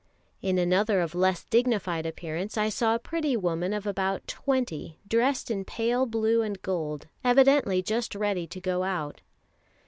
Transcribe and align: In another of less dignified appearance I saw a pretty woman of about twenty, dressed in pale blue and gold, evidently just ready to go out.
In 0.41 0.57
another 0.57 0.99
of 0.99 1.13
less 1.13 1.43
dignified 1.43 2.07
appearance 2.07 2.57
I 2.57 2.69
saw 2.69 2.95
a 2.95 2.97
pretty 2.97 3.37
woman 3.37 3.71
of 3.71 3.85
about 3.85 4.25
twenty, 4.25 4.97
dressed 5.07 5.51
in 5.51 5.63
pale 5.63 6.07
blue 6.07 6.41
and 6.41 6.59
gold, 6.63 7.05
evidently 7.23 7.83
just 7.83 8.15
ready 8.15 8.47
to 8.47 8.59
go 8.59 8.81
out. 8.81 9.21